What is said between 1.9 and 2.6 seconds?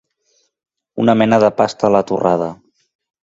la torrada.